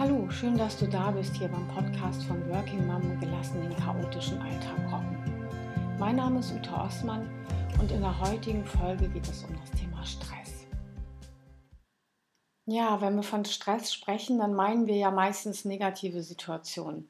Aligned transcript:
Hallo, 0.00 0.30
schön, 0.30 0.56
dass 0.56 0.78
du 0.78 0.88
da 0.88 1.10
bist 1.10 1.36
hier 1.36 1.48
beim 1.48 1.68
Podcast 1.68 2.22
von 2.22 2.48
Working 2.48 2.86
Mom 2.86 3.20
gelassen 3.20 3.60
den 3.60 3.76
chaotischen 3.76 4.40
Alltag 4.40 4.90
rocken. 4.90 5.46
Mein 5.98 6.16
Name 6.16 6.40
ist 6.40 6.52
Ute 6.52 6.72
Osman 6.72 7.28
und 7.78 7.90
in 7.90 8.00
der 8.00 8.18
heutigen 8.18 8.64
Folge 8.64 9.10
geht 9.10 9.28
es 9.28 9.44
um 9.44 9.54
das 9.60 9.70
Thema 9.78 10.02
Stress. 10.06 10.64
Ja, 12.64 13.02
wenn 13.02 13.14
wir 13.14 13.22
von 13.22 13.44
Stress 13.44 13.92
sprechen, 13.92 14.38
dann 14.38 14.54
meinen 14.54 14.86
wir 14.86 14.96
ja 14.96 15.10
meistens 15.10 15.66
negative 15.66 16.22
Situationen. 16.22 17.06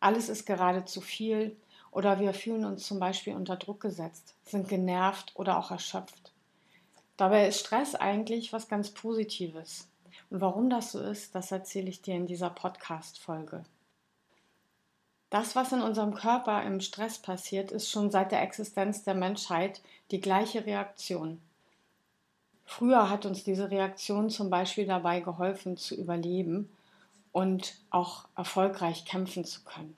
Alles 0.00 0.28
ist 0.28 0.46
gerade 0.46 0.84
zu 0.84 1.00
viel 1.00 1.56
oder 1.92 2.18
wir 2.18 2.34
fühlen 2.34 2.64
uns 2.64 2.88
zum 2.88 2.98
Beispiel 2.98 3.36
unter 3.36 3.54
Druck 3.54 3.78
gesetzt, 3.78 4.34
sind 4.44 4.68
genervt 4.68 5.30
oder 5.36 5.60
auch 5.60 5.70
erschöpft. 5.70 6.32
Dabei 7.16 7.46
ist 7.46 7.60
Stress 7.60 7.94
eigentlich 7.94 8.52
was 8.52 8.66
ganz 8.66 8.90
Positives. 8.90 9.86
Und 10.30 10.40
warum 10.40 10.70
das 10.70 10.92
so 10.92 11.00
ist, 11.00 11.34
das 11.34 11.52
erzähle 11.52 11.88
ich 11.88 12.02
dir 12.02 12.14
in 12.14 12.26
dieser 12.26 12.50
Podcast-Folge. 12.50 13.64
Das, 15.30 15.56
was 15.56 15.72
in 15.72 15.82
unserem 15.82 16.14
Körper 16.14 16.62
im 16.62 16.80
Stress 16.80 17.18
passiert, 17.18 17.72
ist 17.72 17.90
schon 17.90 18.10
seit 18.10 18.32
der 18.32 18.42
Existenz 18.42 19.02
der 19.02 19.14
Menschheit 19.14 19.82
die 20.10 20.20
gleiche 20.20 20.66
Reaktion. 20.66 21.40
Früher 22.64 23.10
hat 23.10 23.26
uns 23.26 23.44
diese 23.44 23.70
Reaktion 23.70 24.30
zum 24.30 24.50
Beispiel 24.50 24.86
dabei 24.86 25.20
geholfen 25.20 25.76
zu 25.76 25.94
überleben 25.94 26.70
und 27.32 27.76
auch 27.90 28.26
erfolgreich 28.36 29.04
kämpfen 29.04 29.44
zu 29.44 29.62
können. 29.62 29.96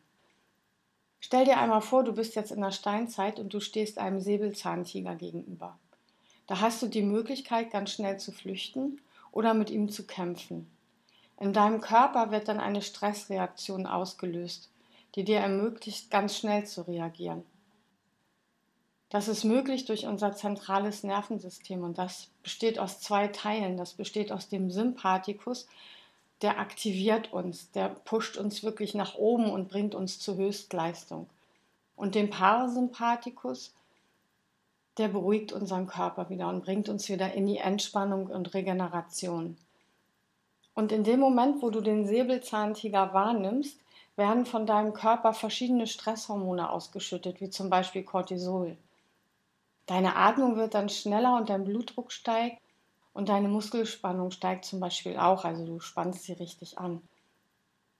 Stell 1.20 1.44
dir 1.44 1.58
einmal 1.58 1.82
vor, 1.82 2.04
du 2.04 2.12
bist 2.12 2.34
jetzt 2.34 2.52
in 2.52 2.60
der 2.60 2.70
Steinzeit 2.70 3.38
und 3.38 3.52
du 3.52 3.60
stehst 3.60 3.98
einem 3.98 4.20
Säbelzahntiger 4.20 5.14
gegenüber. 5.14 5.78
Da 6.46 6.60
hast 6.60 6.82
du 6.82 6.86
die 6.86 7.02
Möglichkeit, 7.02 7.70
ganz 7.70 7.90
schnell 7.90 8.18
zu 8.18 8.32
flüchten 8.32 9.00
oder 9.38 9.54
mit 9.54 9.70
ihm 9.70 9.88
zu 9.88 10.04
kämpfen. 10.04 10.68
In 11.38 11.52
deinem 11.52 11.80
Körper 11.80 12.32
wird 12.32 12.48
dann 12.48 12.58
eine 12.58 12.82
Stressreaktion 12.82 13.86
ausgelöst, 13.86 14.68
die 15.14 15.22
dir 15.22 15.38
ermöglicht, 15.38 16.10
ganz 16.10 16.36
schnell 16.36 16.66
zu 16.66 16.82
reagieren. 16.82 17.44
Das 19.10 19.28
ist 19.28 19.44
möglich 19.44 19.84
durch 19.84 20.06
unser 20.06 20.34
zentrales 20.34 21.04
Nervensystem 21.04 21.84
und 21.84 21.98
das 21.98 22.30
besteht 22.42 22.80
aus 22.80 22.98
zwei 22.98 23.28
Teilen. 23.28 23.76
Das 23.76 23.92
besteht 23.92 24.32
aus 24.32 24.48
dem 24.48 24.72
Sympathikus, 24.72 25.68
der 26.42 26.58
aktiviert 26.58 27.32
uns, 27.32 27.70
der 27.70 27.90
pusht 27.90 28.38
uns 28.38 28.64
wirklich 28.64 28.94
nach 28.94 29.14
oben 29.14 29.52
und 29.52 29.68
bringt 29.68 29.94
uns 29.94 30.18
zur 30.18 30.34
Höchstleistung. 30.34 31.30
Und 31.94 32.16
dem 32.16 32.28
Parasympathikus, 32.28 33.72
der 34.98 35.08
beruhigt 35.08 35.52
unseren 35.52 35.86
Körper 35.86 36.28
wieder 36.28 36.48
und 36.48 36.64
bringt 36.64 36.88
uns 36.88 37.08
wieder 37.08 37.32
in 37.32 37.46
die 37.46 37.58
Entspannung 37.58 38.26
und 38.26 38.52
Regeneration. 38.54 39.56
Und 40.74 40.92
in 40.92 41.04
dem 41.04 41.20
Moment, 41.20 41.62
wo 41.62 41.70
du 41.70 41.80
den 41.80 42.06
Säbelzahntiger 42.06 43.12
wahrnimmst, 43.12 43.80
werden 44.16 44.46
von 44.46 44.66
deinem 44.66 44.92
Körper 44.92 45.32
verschiedene 45.32 45.86
Stresshormone 45.86 46.70
ausgeschüttet, 46.70 47.40
wie 47.40 47.50
zum 47.50 47.70
Beispiel 47.70 48.02
Cortisol. 48.02 48.76
Deine 49.86 50.16
Atmung 50.16 50.56
wird 50.56 50.74
dann 50.74 50.88
schneller 50.88 51.36
und 51.36 51.48
dein 51.48 51.64
Blutdruck 51.64 52.12
steigt 52.12 52.60
und 53.14 53.28
deine 53.28 53.48
Muskelspannung 53.48 54.30
steigt 54.30 54.64
zum 54.64 54.80
Beispiel 54.80 55.16
auch, 55.16 55.44
also 55.44 55.64
du 55.64 55.80
spannst 55.80 56.24
sie 56.24 56.34
richtig 56.34 56.78
an. 56.78 57.00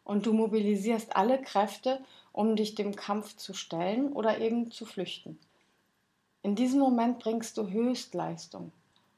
Und 0.05 0.27
du 0.27 0.33
mobilisierst 0.33 1.17
alle 1.17 1.41
Kräfte, 1.41 2.01
um 2.33 2.57
dich 2.57 2.75
dem 2.75 2.95
Kampf 2.95 3.37
zu 3.37 3.55
stellen 3.55 4.13
oder 4.13 4.39
eben 4.39 4.71
zu 4.71 4.87
flüchten. 4.87 5.39
In 6.49 6.55
diesem 6.55 6.81
Moment 6.81 7.19
bringst 7.19 7.59
du 7.59 7.69
Höchstleistung. 7.69 8.73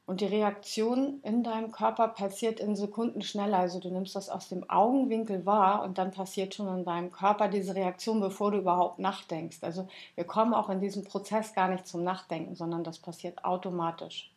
Und 0.05 0.19
die 0.19 0.25
Reaktion 0.25 1.21
in 1.23 1.45
deinem 1.45 1.71
Körper 1.71 2.09
passiert 2.09 2.59
in 2.59 2.75
Sekunden 2.75 3.21
schneller. 3.21 3.59
Also 3.59 3.79
du 3.79 3.89
nimmst 3.89 4.17
das 4.17 4.27
aus 4.27 4.49
dem 4.49 4.69
Augenwinkel 4.69 5.45
wahr 5.45 5.81
und 5.81 5.97
dann 5.97 6.11
passiert 6.11 6.53
schon 6.53 6.67
in 6.79 6.83
deinem 6.83 7.09
Körper 7.09 7.47
diese 7.47 7.73
Reaktion, 7.73 8.19
bevor 8.19 8.51
du 8.51 8.57
überhaupt 8.57 8.99
nachdenkst. 8.99 9.59
Also 9.61 9.87
wir 10.15 10.25
kommen 10.25 10.53
auch 10.53 10.69
in 10.69 10.81
diesem 10.81 11.05
Prozess 11.05 11.53
gar 11.53 11.69
nicht 11.69 11.87
zum 11.87 12.03
Nachdenken, 12.03 12.53
sondern 12.55 12.83
das 12.83 12.99
passiert 12.99 13.45
automatisch. 13.45 14.29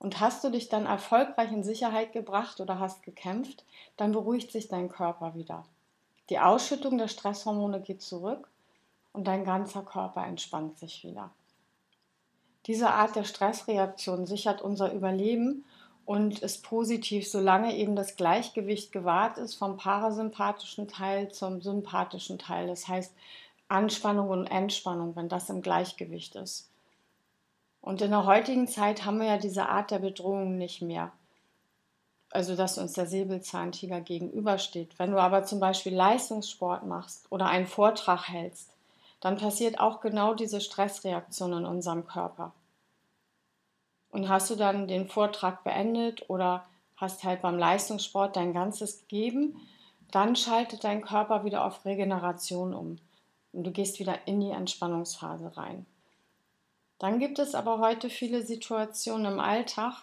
Und 0.00 0.18
hast 0.18 0.42
du 0.42 0.50
dich 0.50 0.68
dann 0.68 0.86
erfolgreich 0.86 1.52
in 1.52 1.62
Sicherheit 1.62 2.12
gebracht 2.12 2.60
oder 2.60 2.80
hast 2.80 3.04
gekämpft, 3.04 3.64
dann 3.96 4.10
beruhigt 4.10 4.50
sich 4.50 4.66
dein 4.66 4.88
Körper 4.88 5.36
wieder. 5.36 5.64
Die 6.28 6.40
Ausschüttung 6.40 6.98
der 6.98 7.06
Stresshormone 7.06 7.80
geht 7.80 8.02
zurück 8.02 8.48
und 9.12 9.28
dein 9.28 9.44
ganzer 9.44 9.82
Körper 9.82 10.26
entspannt 10.26 10.76
sich 10.80 11.04
wieder. 11.04 11.30
Diese 12.66 12.90
Art 12.90 13.16
der 13.16 13.24
Stressreaktion 13.24 14.26
sichert 14.26 14.62
unser 14.62 14.92
Überleben 14.92 15.64
und 16.04 16.40
ist 16.40 16.62
positiv, 16.62 17.28
solange 17.28 17.76
eben 17.76 17.96
das 17.96 18.16
Gleichgewicht 18.16 18.92
gewahrt 18.92 19.38
ist 19.38 19.54
vom 19.54 19.76
parasympathischen 19.76 20.88
Teil 20.88 21.30
zum 21.30 21.60
sympathischen 21.60 22.38
Teil. 22.38 22.66
Das 22.66 22.88
heißt 22.88 23.14
Anspannung 23.68 24.28
und 24.28 24.46
Entspannung, 24.46 25.16
wenn 25.16 25.28
das 25.28 25.48
im 25.50 25.62
Gleichgewicht 25.62 26.34
ist. 26.36 26.68
Und 27.80 28.00
in 28.00 28.10
der 28.10 28.26
heutigen 28.26 28.68
Zeit 28.68 29.04
haben 29.04 29.18
wir 29.18 29.26
ja 29.26 29.38
diese 29.38 29.68
Art 29.68 29.90
der 29.90 29.98
Bedrohung 29.98 30.56
nicht 30.56 30.82
mehr. 30.82 31.12
Also, 32.30 32.56
dass 32.56 32.78
uns 32.78 32.94
der 32.94 33.06
Säbelzahntiger 33.06 34.00
gegenübersteht. 34.00 34.98
Wenn 34.98 35.10
du 35.10 35.18
aber 35.18 35.44
zum 35.44 35.60
Beispiel 35.60 35.94
Leistungssport 35.94 36.86
machst 36.86 37.26
oder 37.30 37.46
einen 37.46 37.66
Vortrag 37.66 38.28
hältst, 38.28 38.71
dann 39.22 39.38
passiert 39.38 39.78
auch 39.78 40.00
genau 40.00 40.34
diese 40.34 40.60
Stressreaktion 40.60 41.52
in 41.52 41.64
unserem 41.64 42.06
Körper. 42.06 42.52
Und 44.10 44.28
hast 44.28 44.50
du 44.50 44.56
dann 44.56 44.88
den 44.88 45.06
Vortrag 45.06 45.62
beendet 45.62 46.28
oder 46.28 46.66
hast 46.96 47.22
halt 47.22 47.40
beim 47.40 47.56
Leistungssport 47.56 48.34
dein 48.36 48.52
Ganzes 48.52 48.98
gegeben, 49.02 49.56
dann 50.10 50.34
schaltet 50.34 50.82
dein 50.82 51.02
Körper 51.02 51.44
wieder 51.44 51.64
auf 51.64 51.84
Regeneration 51.84 52.74
um 52.74 52.98
und 53.52 53.64
du 53.64 53.70
gehst 53.70 54.00
wieder 54.00 54.26
in 54.26 54.40
die 54.40 54.50
Entspannungsphase 54.50 55.56
rein. 55.56 55.86
Dann 56.98 57.20
gibt 57.20 57.38
es 57.38 57.54
aber 57.54 57.78
heute 57.78 58.10
viele 58.10 58.42
Situationen 58.42 59.34
im 59.34 59.40
Alltag, 59.40 60.02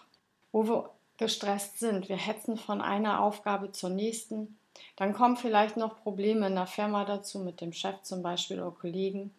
wo 0.50 0.66
wir 0.66 0.90
gestresst 1.18 1.78
sind. 1.78 2.08
Wir 2.08 2.16
hetzen 2.16 2.56
von 2.56 2.80
einer 2.80 3.20
Aufgabe 3.20 3.70
zur 3.70 3.90
nächsten 3.90 4.56
dann 4.96 5.12
kommen 5.12 5.36
vielleicht 5.36 5.76
noch 5.76 6.02
Probleme 6.02 6.46
in 6.46 6.54
der 6.54 6.66
Firma 6.66 7.04
dazu, 7.04 7.38
mit 7.38 7.60
dem 7.60 7.72
Chef 7.72 8.02
zum 8.02 8.22
Beispiel 8.22 8.60
oder 8.60 8.70
Kollegen. 8.70 9.34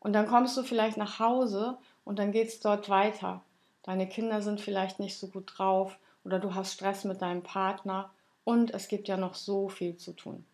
Und 0.00 0.12
dann 0.12 0.26
kommst 0.26 0.56
du 0.56 0.62
vielleicht 0.62 0.96
nach 0.96 1.18
Hause 1.18 1.78
und 2.04 2.18
dann 2.18 2.32
geht 2.32 2.48
es 2.48 2.60
dort 2.60 2.88
weiter. 2.88 3.42
Deine 3.82 4.08
Kinder 4.08 4.42
sind 4.42 4.60
vielleicht 4.60 5.00
nicht 5.00 5.18
so 5.18 5.28
gut 5.28 5.52
drauf 5.56 5.98
oder 6.24 6.38
du 6.38 6.54
hast 6.54 6.74
Stress 6.74 7.04
mit 7.04 7.22
deinem 7.22 7.42
Partner 7.42 8.10
und 8.44 8.72
es 8.74 8.88
gibt 8.88 9.08
ja 9.08 9.16
noch 9.16 9.34
so 9.34 9.68
viel 9.68 9.96
zu 9.96 10.12
tun. 10.12 10.44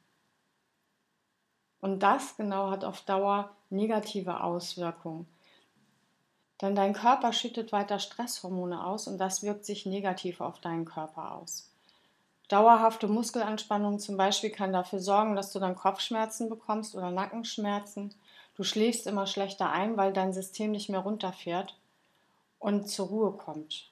Und 1.80 2.00
das 2.02 2.36
genau 2.36 2.70
hat 2.70 2.84
auf 2.84 3.00
Dauer 3.02 3.50
negative 3.68 4.42
Auswirkungen. 4.42 5.26
Denn 6.60 6.76
dein 6.76 6.92
Körper 6.92 7.32
schüttet 7.32 7.72
weiter 7.72 7.98
Stresshormone 7.98 8.86
aus 8.86 9.08
und 9.08 9.18
das 9.18 9.42
wirkt 9.42 9.64
sich 9.64 9.84
negativ 9.84 10.41
auf 10.41 10.60
deinen 10.60 10.84
Körper 10.84 11.32
aus. 11.32 11.72
Dauerhafte 12.52 13.08
Muskelanspannung 13.08 13.98
zum 13.98 14.18
Beispiel 14.18 14.50
kann 14.50 14.74
dafür 14.74 14.98
sorgen, 14.98 15.36
dass 15.36 15.52
du 15.52 15.58
dann 15.58 15.74
Kopfschmerzen 15.74 16.50
bekommst 16.50 16.94
oder 16.94 17.10
Nackenschmerzen. 17.10 18.14
Du 18.56 18.62
schläfst 18.62 19.06
immer 19.06 19.26
schlechter 19.26 19.70
ein, 19.70 19.96
weil 19.96 20.12
dein 20.12 20.34
System 20.34 20.72
nicht 20.72 20.91
mehr 20.91 21.00
runterfährt 21.00 21.78
und 22.58 22.91
zur 22.91 23.06
Ruhe 23.06 23.32
kommt. 23.32 23.91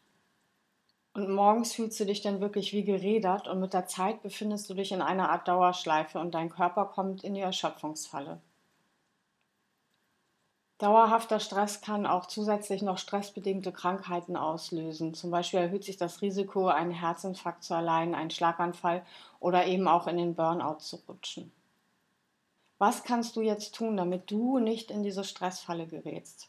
Und 1.15 1.31
morgens 1.31 1.72
fühlst 1.72 1.99
du 2.00 2.04
dich 2.04 2.20
dann 2.20 2.43
wirklich 2.43 2.75
wie 2.75 2.84
gerädert 2.84 3.49
und 3.49 3.60
mit 3.60 3.72
der 3.72 3.87
Zeit 3.87 4.22
befindest 4.22 4.69
du 4.69 4.75
dich 4.75 4.93
in 4.93 5.00
einer 5.00 5.31
Art 5.31 5.49
Dauerschleife 5.49 6.19
und 6.19 6.34
dein 6.34 6.50
Körper 6.50 6.84
kommt 6.84 7.25
in 7.25 7.32
die 7.32 7.41
Erschöpfungsfalle. 7.41 8.43
Dauerhafter 10.81 11.41
Stress 11.41 11.83
kann 11.83 12.07
auch 12.07 12.25
zusätzlich 12.25 12.81
noch 12.81 12.97
stressbedingte 12.97 13.71
Krankheiten 13.71 14.35
auslösen. 14.35 15.13
Zum 15.13 15.31
Beispiel 15.31 15.61
erhöht 15.61 15.85
sich 15.85 15.99
das 15.99 16.23
Risiko, 16.23 16.69
einen 16.69 16.91
Herzinfarkt 16.91 17.63
zu 17.63 17.75
erleiden, 17.75 18.15
einen 18.15 18.31
Schlaganfall 18.31 19.05
oder 19.41 19.67
eben 19.67 19.87
auch 19.87 20.06
in 20.06 20.17
den 20.17 20.35
Burnout 20.35 20.79
zu 20.79 20.97
rutschen. 21.06 21.53
Was 22.79 23.05
kannst 23.05 23.37
du 23.37 23.43
jetzt 23.43 23.75
tun, 23.75 23.99
damit 23.99 24.31
du 24.31 24.59
nicht 24.59 24.91
in 24.91 25.03
diese 25.03 25.23
Stressfalle 25.23 25.87
gerätst? 25.87 26.49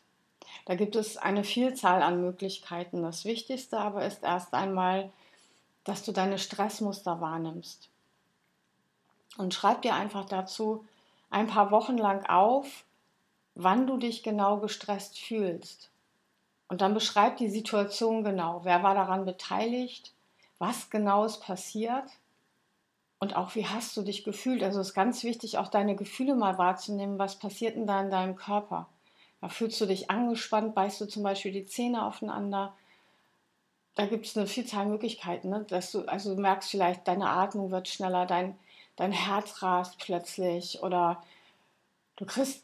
Da 0.63 0.75
gibt 0.75 0.95
es 0.95 1.17
eine 1.17 1.43
Vielzahl 1.43 2.01
an 2.01 2.21
Möglichkeiten. 2.21 3.03
Das 3.03 3.25
Wichtigste 3.25 3.79
aber 3.79 4.05
ist 4.05 4.23
erst 4.23 4.53
einmal, 4.53 5.11
dass 5.83 6.03
du 6.03 6.13
deine 6.13 6.37
Stressmuster 6.37 7.19
wahrnimmst. 7.19 7.89
Und 9.37 9.53
schreib 9.53 9.81
dir 9.81 9.93
einfach 9.93 10.23
dazu 10.23 10.85
ein 11.29 11.47
paar 11.47 11.69
Wochen 11.71 11.97
lang 11.97 12.25
auf, 12.27 12.85
wann 13.55 13.87
du 13.87 13.97
dich 13.97 14.23
genau 14.23 14.57
gestresst 14.57 15.19
fühlst. 15.19 15.89
Und 16.67 16.81
dann 16.81 16.93
beschreib 16.93 17.37
die 17.37 17.49
Situation 17.49 18.23
genau. 18.23 18.61
Wer 18.63 18.81
war 18.83 18.95
daran 18.95 19.25
beteiligt? 19.25 20.13
Was 20.57 20.89
genau 20.89 21.25
ist 21.25 21.41
passiert? 21.41 22.05
Und 23.19 23.35
auch 23.35 23.55
wie 23.55 23.67
hast 23.67 23.95
du 23.97 24.01
dich 24.01 24.23
gefühlt? 24.23 24.63
Also 24.63 24.79
es 24.79 24.89
ist 24.89 24.93
ganz 24.93 25.23
wichtig, 25.23 25.57
auch 25.57 25.67
deine 25.67 25.95
Gefühle 25.95 26.35
mal 26.35 26.57
wahrzunehmen. 26.57 27.19
Was 27.19 27.37
passiert 27.37 27.75
denn 27.75 27.87
da 27.87 28.01
in 28.01 28.09
deinem 28.09 28.35
Körper? 28.35 28.87
Da 29.41 29.49
fühlst 29.49 29.81
du 29.81 29.85
dich 29.85 30.09
angespannt, 30.09 30.75
beißt 30.75 31.01
du 31.01 31.05
zum 31.05 31.23
Beispiel 31.23 31.51
die 31.51 31.65
Zähne 31.65 32.05
aufeinander? 32.05 32.73
da 33.95 34.05
gibt 34.05 34.25
es 34.25 34.37
eine 34.37 34.47
Vielzahl 34.47 34.85
Möglichkeiten, 34.85 35.49
ne? 35.49 35.65
dass 35.67 35.91
du, 35.91 36.07
also 36.07 36.35
du 36.35 36.41
merkst 36.41 36.71
vielleicht, 36.71 37.07
deine 37.07 37.29
Atmung 37.29 37.71
wird 37.71 37.87
schneller, 37.87 38.25
dein, 38.25 38.57
dein 38.95 39.11
Herz 39.11 39.61
rast 39.61 39.97
plötzlich 39.99 40.81
oder 40.81 41.21
du 42.15 42.25
kriegst 42.25 42.63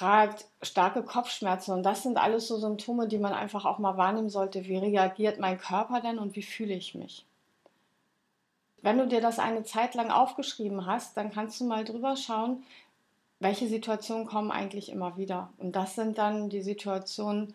gerade 0.00 0.34
starke 0.62 1.02
Kopfschmerzen 1.02 1.72
und 1.72 1.82
das 1.82 2.02
sind 2.02 2.16
alles 2.16 2.48
so 2.48 2.56
Symptome, 2.56 3.06
die 3.06 3.18
man 3.18 3.34
einfach 3.34 3.66
auch 3.66 3.78
mal 3.78 3.98
wahrnehmen 3.98 4.30
sollte. 4.30 4.64
Wie 4.64 4.78
reagiert 4.78 5.38
mein 5.38 5.58
Körper 5.58 6.00
denn 6.00 6.18
und 6.18 6.36
wie 6.36 6.42
fühle 6.42 6.72
ich 6.72 6.94
mich? 6.94 7.26
Wenn 8.80 8.96
du 8.96 9.06
dir 9.06 9.20
das 9.20 9.38
eine 9.38 9.62
Zeit 9.62 9.94
lang 9.94 10.10
aufgeschrieben 10.10 10.86
hast, 10.86 11.18
dann 11.18 11.30
kannst 11.30 11.60
du 11.60 11.66
mal 11.66 11.84
drüber 11.84 12.16
schauen, 12.16 12.62
welche 13.40 13.68
Situationen 13.68 14.26
kommen 14.26 14.50
eigentlich 14.50 14.90
immer 14.90 15.18
wieder. 15.18 15.50
Und 15.58 15.76
das 15.76 15.96
sind 15.96 16.16
dann 16.16 16.48
die 16.48 16.62
Situationen, 16.62 17.54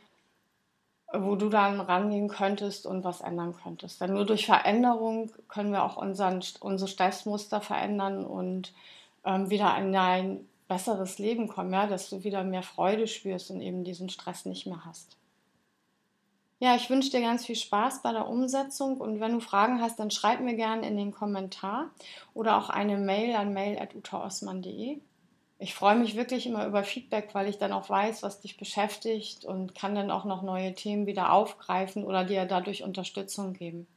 wo 1.11 1.35
du 1.35 1.49
dann 1.49 1.81
rangehen 1.81 2.27
könntest 2.27 2.85
und 2.85 3.03
was 3.03 3.21
ändern 3.21 3.55
könntest. 3.63 4.01
Denn 4.01 4.13
nur 4.13 4.25
durch 4.25 4.45
Veränderung 4.45 5.31
können 5.47 5.71
wir 5.71 5.83
auch 5.83 5.97
unseren, 5.97 6.43
unsere 6.59 6.89
Stressmuster 6.89 7.59
verändern 7.59 8.23
und 8.23 8.71
ähm, 9.23 9.49
wieder 9.49 9.75
in 9.79 9.95
ein 9.95 10.47
besseres 10.67 11.19
Leben 11.19 11.47
kommen, 11.47 11.73
ja, 11.73 11.87
dass 11.87 12.09
du 12.09 12.23
wieder 12.23 12.43
mehr 12.43 12.63
Freude 12.63 13.07
spürst 13.07 13.51
und 13.51 13.61
eben 13.61 13.83
diesen 13.83 14.09
Stress 14.09 14.45
nicht 14.45 14.65
mehr 14.65 14.85
hast. 14.85 15.17
Ja, 16.59 16.75
ich 16.75 16.89
wünsche 16.89 17.11
dir 17.11 17.21
ganz 17.21 17.45
viel 17.45 17.57
Spaß 17.57 18.01
bei 18.01 18.13
der 18.13 18.27
Umsetzung 18.27 18.97
und 18.97 19.19
wenn 19.19 19.33
du 19.33 19.39
Fragen 19.41 19.81
hast, 19.81 19.99
dann 19.99 20.09
schreib 20.09 20.39
mir 20.39 20.55
gerne 20.55 20.87
in 20.87 20.95
den 20.95 21.11
Kommentar 21.11 21.91
oder 22.33 22.57
auch 22.57 22.69
eine 22.69 22.97
Mail 22.97 23.35
an 23.35 23.53
mail.utaosman.de. 23.53 24.99
Ich 25.57 25.75
freue 25.75 25.95
mich 25.95 26.15
wirklich 26.15 26.47
immer 26.47 26.65
über 26.65 26.83
Feedback, 26.83 27.29
weil 27.33 27.49
ich 27.49 27.57
dann 27.57 27.73
auch 27.73 27.89
weiß, 27.89 28.23
was 28.23 28.41
dich 28.41 28.57
beschäftigt 28.57 29.45
und 29.45 29.75
kann 29.75 29.95
dann 29.95 30.11
auch 30.11 30.25
noch 30.25 30.41
neue 30.43 30.73
Themen 30.73 31.07
wieder 31.07 31.31
aufgreifen 31.31 32.03
oder 32.03 32.23
dir 32.23 32.45
dadurch 32.45 32.83
Unterstützung 32.83 33.53
geben. 33.53 33.87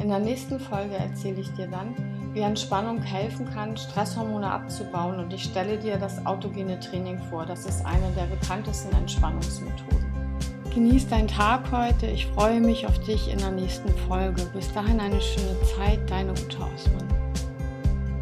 In 0.00 0.08
der 0.08 0.18
nächsten 0.18 0.58
Folge 0.58 0.94
erzähle 0.94 1.42
ich 1.42 1.52
dir 1.52 1.66
dann, 1.66 1.94
wie 2.32 2.40
Entspannung 2.40 3.02
helfen 3.02 3.48
kann, 3.50 3.76
Stresshormone 3.76 4.50
abzubauen 4.50 5.18
und 5.18 5.30
ich 5.32 5.44
stelle 5.44 5.76
dir 5.76 5.98
das 5.98 6.24
autogene 6.24 6.80
Training 6.80 7.18
vor. 7.28 7.44
Das 7.44 7.66
ist 7.66 7.84
eine 7.84 8.10
der 8.16 8.24
bekanntesten 8.24 8.96
Entspannungsmethoden. 8.96 10.38
Genieß 10.72 11.08
deinen 11.08 11.28
Tag 11.28 11.70
heute. 11.70 12.06
Ich 12.06 12.26
freue 12.28 12.60
mich 12.60 12.86
auf 12.86 12.98
dich 13.00 13.30
in 13.30 13.38
der 13.38 13.50
nächsten 13.50 13.90
Folge. 14.08 14.42
Bis 14.54 14.72
dahin 14.72 15.00
eine 15.00 15.20
schöne 15.20 15.56
Zeit, 15.76 15.98
deine 16.08 16.30
Ute 16.30 16.58
Ausmann. 16.64 17.19